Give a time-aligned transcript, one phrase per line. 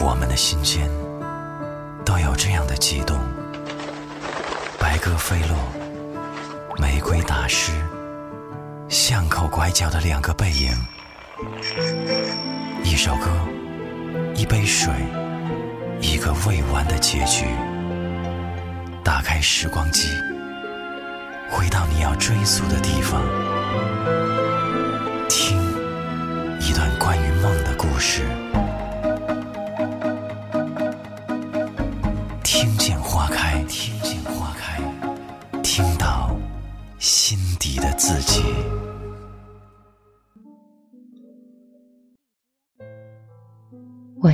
[0.00, 0.90] 我们的心间
[2.04, 3.18] 都有这样的悸动。
[4.78, 5.56] 白鸽飞落，
[6.78, 7.72] 玫瑰打湿，
[8.88, 10.72] 巷口拐角的两个背影。
[12.82, 13.30] 一首歌，
[14.34, 14.92] 一杯水，
[16.00, 17.46] 一个未完的结局。
[19.02, 20.08] 打开时光机，
[21.50, 23.22] 回到你要追溯的地方，
[25.28, 25.58] 听
[26.60, 28.22] 一段关于梦的故事。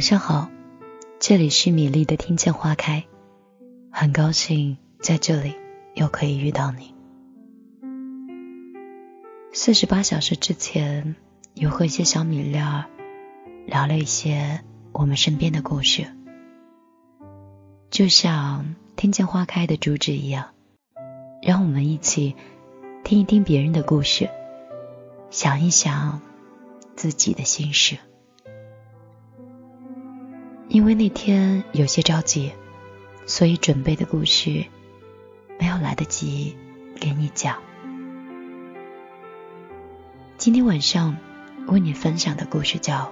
[0.00, 0.48] 晚上好，
[1.18, 3.04] 这里是米粒的听见花开，
[3.92, 5.54] 很高兴在这里
[5.92, 6.94] 又可以遇到你。
[9.52, 11.16] 四十八小时之前，
[11.52, 12.86] 有和一些小米粒儿
[13.66, 16.06] 聊了一些我们身边的故事，
[17.90, 20.54] 就像听见花开的主旨一样，
[21.42, 22.34] 让我们一起
[23.04, 24.30] 听一听别人的故事，
[25.28, 26.22] 想一想
[26.96, 27.98] 自己的心事。
[30.70, 32.52] 因为那天有些着急，
[33.26, 34.64] 所以准备的故事
[35.58, 36.56] 没有来得及
[36.94, 37.60] 给你讲。
[40.38, 41.16] 今天晚上
[41.66, 42.98] 为你分享的故事叫《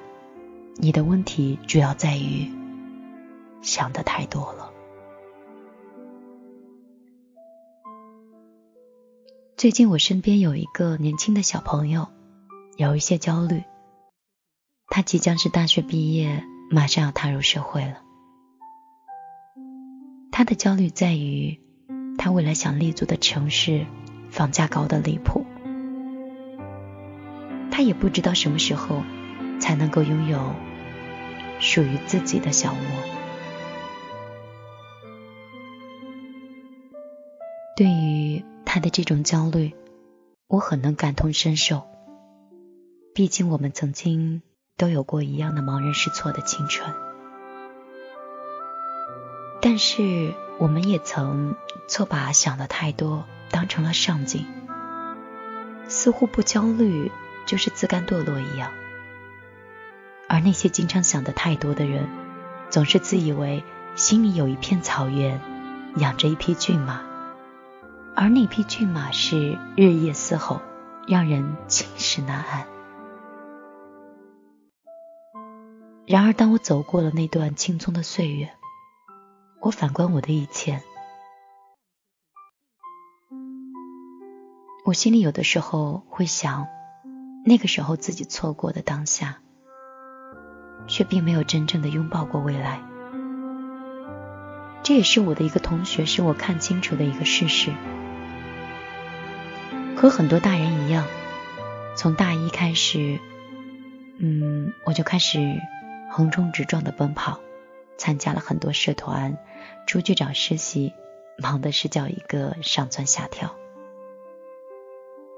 [0.77, 2.49] 你的问题主要在于
[3.61, 4.73] 想的太多了》。
[9.57, 12.07] 最近我身边有一个年轻的小朋友，
[12.77, 13.65] 有一些焦虑。
[14.87, 16.45] 他即将是大学毕业。
[16.71, 18.03] 马上要踏入社会了，
[20.31, 21.59] 他的焦虑在于，
[22.19, 23.87] 他未来想立足的城市
[24.31, 25.47] 房价高的离谱，
[27.71, 29.03] 他也不知道什么时候
[29.59, 30.55] 才能够拥有
[31.59, 32.79] 属于自己的小窝。
[37.77, 39.75] 对于他的这种焦虑，
[40.49, 41.87] 我很能感同身受，
[43.15, 44.43] 毕竟我们曾经。
[44.79, 46.95] 都有过一样的茫然失措的青春，
[49.61, 51.57] 但是我们也曾
[51.89, 54.47] 错把想的太多当成了上进，
[55.89, 57.11] 似乎不焦虑
[57.45, 58.71] 就是自甘堕落一样。
[60.29, 62.09] 而那些经常想的太多的人，
[62.71, 63.65] 总是自以为
[63.97, 65.41] 心里有一片草原，
[65.97, 67.01] 养着一匹骏马，
[68.15, 70.63] 而那匹骏马是日夜嘶吼，
[71.09, 72.78] 让人寝食难安。
[76.09, 78.51] 然而，当我走过了那段青葱的岁月，
[79.61, 80.83] 我反观我的以前，
[84.87, 86.67] 我心里有的时候会想，
[87.45, 89.41] 那个时候自己错过的当下，
[90.87, 92.81] 却并没有真正的拥抱过未来。
[94.83, 97.71] 这也是我的一个同学使我看清楚的一个事实。
[99.95, 101.05] 和很多大人一样，
[101.95, 103.21] 从大一开始，
[104.17, 105.61] 嗯，我就开始。
[106.11, 107.41] 横冲直撞的奔跑，
[107.97, 109.39] 参加了很多社团，
[109.87, 110.93] 出去找实习，
[111.37, 113.55] 忙的是叫一个上蹿下跳。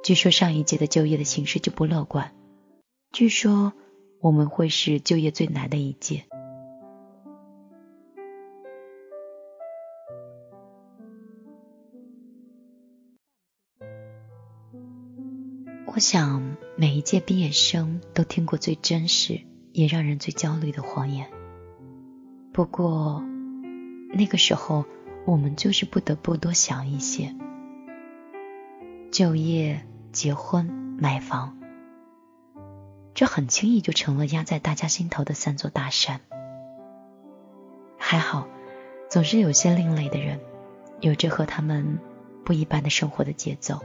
[0.03, 2.33] 据说上一届的就业的形势就不乐观，
[3.13, 3.75] 据说
[4.21, 6.25] 我们会是就业最难的一届。
[15.87, 19.43] 我想每一届毕业生都听过最真实。
[19.81, 21.27] 也让人最焦虑的谎言。
[22.53, 23.25] 不过，
[24.13, 24.85] 那个时候
[25.25, 27.35] 我们就是不得不多想一些。
[29.11, 30.67] 就业、结婚、
[31.01, 31.57] 买房，
[33.15, 36.21] 这很轻易就成了压在大家心头的三座大山。
[37.97, 38.47] 还好，
[39.09, 40.41] 总是有些另类的人，
[41.01, 41.99] 有着和他们
[42.45, 43.81] 不一般的生活的节奏。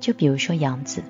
[0.00, 1.04] 就比如说杨子。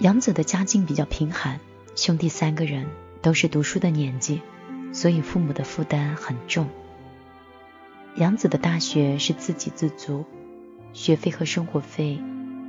[0.00, 1.60] 杨子的家境比较贫寒，
[1.94, 2.86] 兄弟三个人
[3.20, 4.40] 都是读书的年纪，
[4.94, 6.70] 所以父母的负担很重。
[8.16, 10.24] 杨子的大学是自给自足，
[10.94, 12.18] 学费和生活费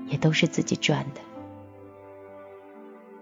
[0.07, 1.21] 也都是自己赚的。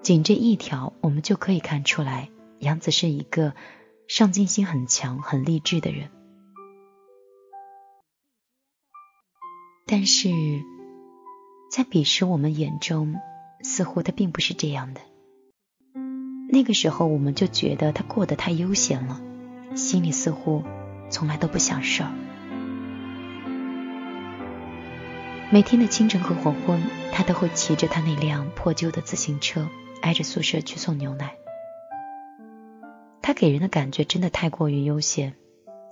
[0.02, 3.54] 仅这一条，我们就可以看出来，杨子是一个
[4.08, 6.10] 上进心很强、很励志的人。
[9.86, 10.30] 但是
[11.72, 13.16] 在彼时我们眼中，
[13.62, 15.02] 似乎他并不是这样的。
[16.52, 19.22] 那个时候，我们就觉得他过得太悠闲了，
[19.76, 20.64] 心里似乎
[21.10, 22.12] 从来都不想事儿。
[25.52, 29.68] 每天的清晨和黄昏，他都会骑着他那辆破旧的自行车，
[30.02, 31.36] 挨着宿舍去送牛奶。
[33.22, 35.36] 他给人的感觉真的太过于悠闲，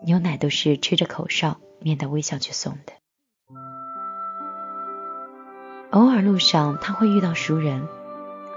[0.04, 2.94] 牛奶都是吹着口哨，面带微笑去送的。
[5.92, 7.88] 偶尔路上他会遇到熟人，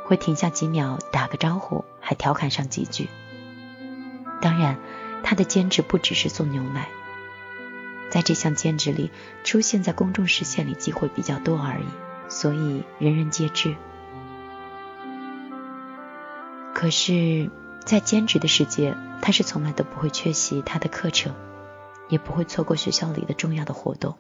[0.05, 3.09] 会停下几秒打个招呼，还调侃上几句。
[4.41, 4.79] 当然，
[5.23, 6.89] 他的兼职不只是送牛奶，
[8.11, 9.11] 在这项兼职里
[9.45, 11.85] 出现在公众视线里机会比较多而已，
[12.29, 13.77] 所以人人皆知。
[16.75, 17.49] 可是，
[17.85, 21.33] 在兼职的世界，他是从来都不会缺席他的课程，
[22.09, 24.17] 也不会错过学校里的重要的活动。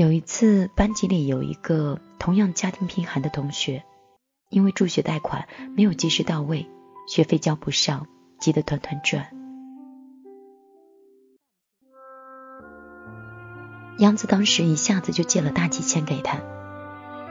[0.00, 3.84] 有一次，班级里有一个同样家庭贫寒的同学，
[4.48, 6.66] 因为助学贷款没有及时到位，
[7.06, 8.06] 学费交不上，
[8.38, 9.28] 急得团团转。
[13.98, 16.38] 杨子当时一下子就借了大几千给他，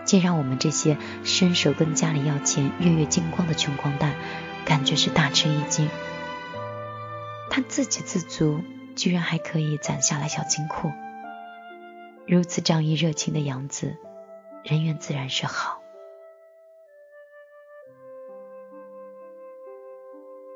[0.06, 4.14] 竟让我们这些伸手跟家里要钱、月月精光的穷光蛋，
[4.64, 5.90] 感觉是大吃一惊。
[7.50, 8.62] 他自给自足，
[8.96, 10.92] 居然还可以攒下来小金库。
[12.30, 13.98] 如此仗义热情的杨子，
[14.64, 15.82] 人缘自然是好。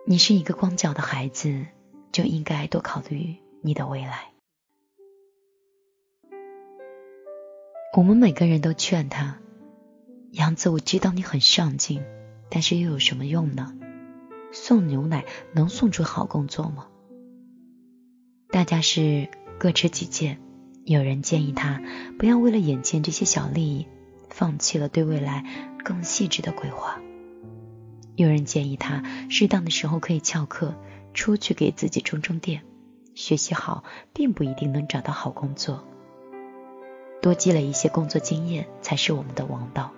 [0.05, 1.65] 你是一个光脚的孩子，
[2.11, 4.31] 就应该多考虑你的未来。
[7.97, 9.39] 我们每个人都劝他，
[10.29, 12.03] 杨子，我知道你很上进，
[12.51, 13.75] 但是又有什么用呢？
[14.51, 16.87] 送牛奶能送出好工作吗？
[18.49, 19.27] 大家是
[19.57, 20.39] 各持己见。
[20.85, 21.81] 有人建议他
[22.19, 23.87] 不要为了眼前这些小利益，
[24.29, 25.45] 放弃了对未来
[25.83, 26.99] 更细致的规划。
[28.15, 30.75] 有人建议他适当的时候可以翘课，
[31.13, 32.63] 出去给自己充充电。
[33.15, 35.87] 学习好并不一定能找到好工作，
[37.21, 39.93] 多积累一些工作经验才是我们的王道。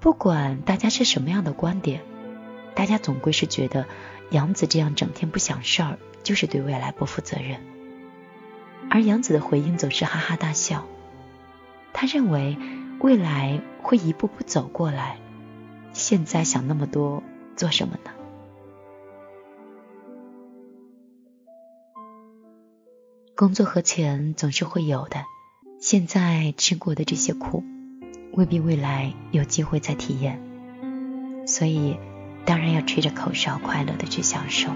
[0.00, 2.00] 不管大家是什么样的观点，
[2.74, 3.86] 大家总归是觉得
[4.30, 7.60] 杨子这样整天不想事儿，就是对未来不负责任。
[8.94, 10.86] 而杨子的回应总是哈哈大笑，
[11.94, 12.58] 他认为
[13.00, 15.16] 未来会一步步走过来，
[15.94, 17.22] 现在想那么多
[17.56, 18.10] 做什么呢？
[23.34, 25.24] 工作和钱总是会有的，
[25.80, 27.64] 现在吃过的这些苦，
[28.34, 30.38] 未必未来有机会再体验，
[31.46, 31.96] 所以
[32.44, 34.68] 当然要吹着口哨，快乐的去享受。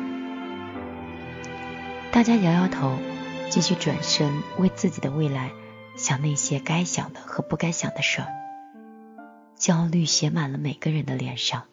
[2.11, 2.97] 大家摇摇头。
[3.49, 5.51] 继续转身，为自己的未来
[5.97, 8.29] 想那些该想的和不该想的事儿。
[9.57, 11.65] 焦虑写满了每个人的脸上。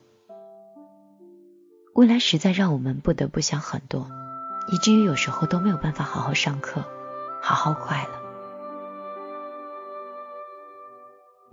[1.94, 4.10] 未来实在让我们不得不想很多，
[4.72, 6.86] 以至于有时候都没有办法好好上课，
[7.42, 8.24] 好好快乐。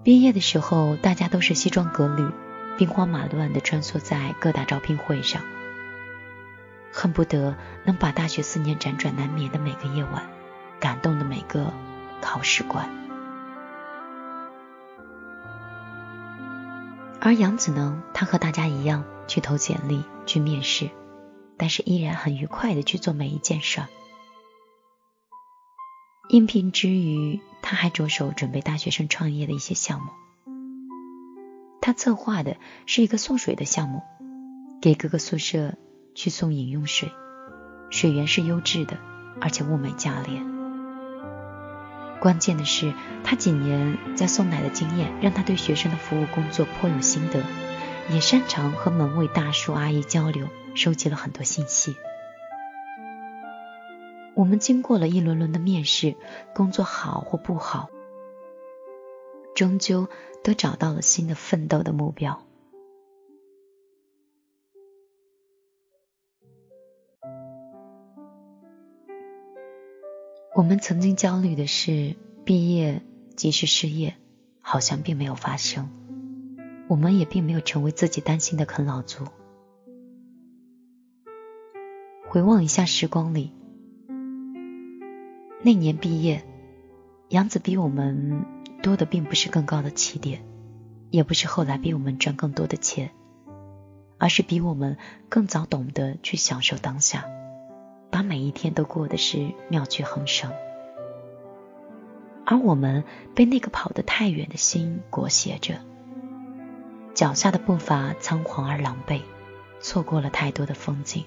[0.03, 2.31] 毕业的时候，大家都是西装革履，
[2.79, 5.43] 兵荒马乱的穿梭在各大招聘会上。
[6.93, 10.29] 恨不得能把大学四年辗转难眠的每个夜晚，
[10.79, 11.73] 感动的每个
[12.21, 12.89] 考试官。
[17.21, 20.91] 而杨子呢，他和大家一样去投简历、去面试，
[21.57, 23.89] 但是依然很愉快的去做每一件事儿。
[26.31, 30.11] 应聘之余，他还着手准备大学生创业的一些项目。
[31.83, 32.57] 他策划的
[32.87, 34.03] 是一个送水的项目，
[34.81, 35.75] 给各个宿舍。
[36.21, 37.13] 去送饮用水，
[37.89, 38.99] 水源是优质的，
[39.41, 40.45] 而且物美价廉。
[42.21, 42.93] 关键的是，
[43.25, 47.43] 他几年在送奶的经验，让他对学生的服务工作颇有心得，
[48.11, 51.97] 也擅长和门卫大叔阿姨交流，收集了很多信息。
[54.35, 56.17] 我们经过了一轮轮的面试，
[56.55, 57.89] 工作好或不好，
[59.55, 60.07] 终究
[60.45, 62.43] 都找到了新的奋斗的目标。
[70.53, 73.03] 我们曾经焦虑的是毕业
[73.37, 74.17] 即是失业，
[74.61, 75.89] 好像并没有发生。
[76.89, 79.25] 我们也并没有成为自己担心的啃老族。
[82.29, 83.53] 回望一下时光里，
[85.63, 86.45] 那年毕业，
[87.29, 88.45] 杨子比我们
[88.83, 90.45] 多的并不是更高的起点，
[91.11, 93.13] 也不是后来比我们赚更多的钱，
[94.19, 94.97] 而是比我们
[95.29, 97.25] 更早懂得去享受当下。
[98.11, 100.53] 把每一天都过的是妙趣横生，
[102.45, 105.81] 而我们被那个跑得太远的心裹挟着，
[107.15, 109.21] 脚下的步伐仓皇而狼狈，
[109.81, 111.25] 错过了太多的风景。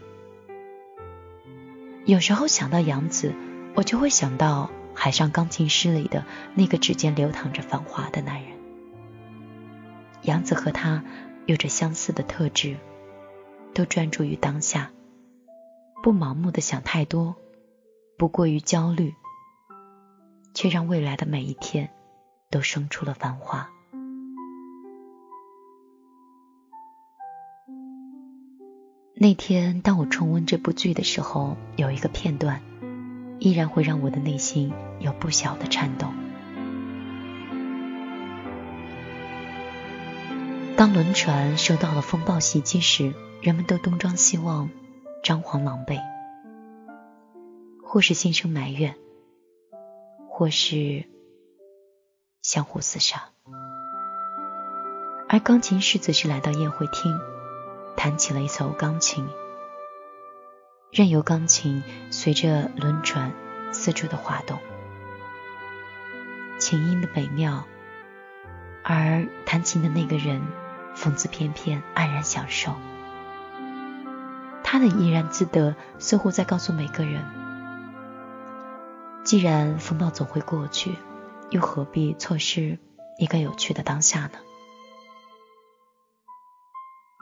[2.06, 3.34] 有时候想到杨子，
[3.75, 8.52] 我就会想到《海上钢琴师》里的那个指尖流淌着繁华的男人。
[10.24, 11.04] 杨子和他
[11.46, 12.75] 有着相似的特质，
[13.74, 14.92] 都专注于当下，
[16.03, 17.33] 不盲目的想太多，
[18.17, 19.15] 不过于焦虑，
[20.53, 21.91] 却让未来的每一天
[22.51, 23.69] 都生出了繁华。
[29.15, 32.62] 那天，当我重温这部剧的时候，有一个片段，
[33.39, 36.13] 依然会让我的内心有不小的颤动。
[40.75, 44.69] 当轮船受到了风暴袭击时，人们都东张西望，
[45.24, 46.01] 张皇狼狈，
[47.82, 48.98] 或是心生埋怨，
[50.27, 51.06] 或是
[52.42, 53.30] 相互厮杀。
[55.30, 57.18] 而钢琴师则是来到宴会厅，
[57.96, 59.25] 弹起了一首钢琴，
[60.92, 63.32] 任由钢琴随着轮转
[63.72, 64.60] 四处的滑动，
[66.60, 67.63] 琴音的美妙，
[68.84, 70.42] 而弹琴的那个人。
[70.96, 72.75] 风姿翩翩，安然享受。
[74.74, 77.24] 他的怡然自得，似乎在告诉每个人：
[79.24, 80.96] 既然风暴总会过去，
[81.51, 82.80] 又何必错失
[83.20, 84.39] 一个有趣的当下呢？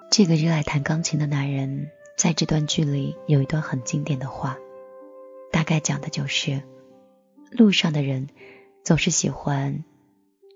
[0.09, 4.57] 这个热爱弹钢琴的男人，在这段剧里有一段很经典的话，
[5.51, 6.63] 大概讲的就是：
[7.51, 8.29] 路上的人
[8.81, 9.83] 总是喜欢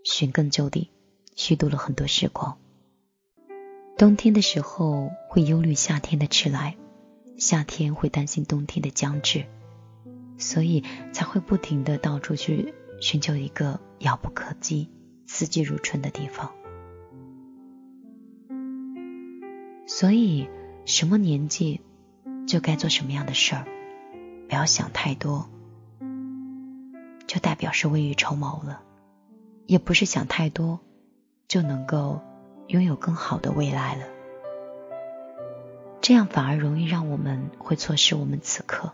[0.06, 0.92] 寻根究底，
[1.36, 2.58] 虚度了很多时光。
[3.98, 6.78] 冬天的时候会忧虑夏天的迟来，
[7.38, 9.46] 夏天会担心冬天的将至，
[10.38, 14.89] 所以才会不停的到处去寻求一个遥不可及、
[15.25, 16.51] 四季如春的地方。
[19.88, 20.48] 所以，
[20.86, 21.82] 什么年纪
[22.48, 23.65] 就该做什么样的事儿，
[24.48, 25.50] 不要想太多，
[27.27, 28.82] 就代表是未雨绸缪了；
[29.65, 30.80] 也不是想太多
[31.48, 32.22] 就能够。
[32.68, 34.08] 拥有更好的未来了，
[36.06, 38.94] 这样反而容易让我们会错失我们此刻。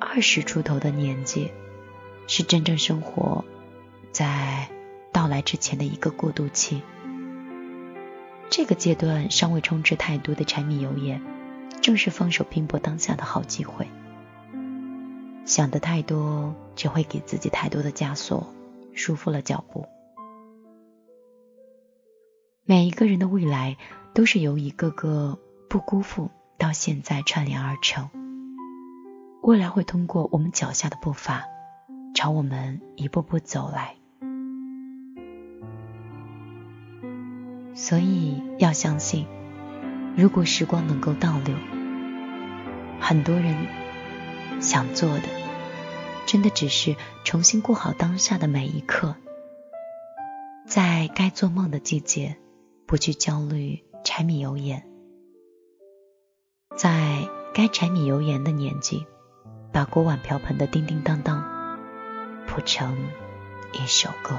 [0.00, 1.52] 二十出头的年纪，
[2.26, 3.44] 是真正生活
[4.10, 4.68] 在
[5.12, 6.82] 到来之前的一个过渡期。
[8.50, 11.22] 这个阶段尚未充斥太多的柴米油盐，
[11.80, 13.86] 正是放手拼搏当下的好机会。
[15.44, 18.52] 想的太多，只会给自己太多的枷锁，
[18.92, 19.86] 束缚了脚步。
[22.64, 23.76] 每一个人的未来
[24.18, 28.10] 都是由一个个不辜负到现在串联而成，
[29.42, 31.44] 未来会通过我们脚下的步伐，
[32.16, 33.94] 朝我们一步步走来。
[37.76, 39.24] 所以要相信，
[40.16, 41.54] 如果时光能够倒流，
[42.98, 43.54] 很多人
[44.60, 45.28] 想做的，
[46.26, 49.14] 真的只是重新过好当下的每一刻，
[50.66, 52.36] 在该做梦的季节。
[52.84, 54.88] 不去焦虑柴米油盐，
[56.78, 59.06] 在该柴米油盐的年纪，
[59.70, 61.44] 把锅碗瓢盆的叮叮当当
[62.46, 62.96] 谱成
[63.74, 64.38] 一首歌。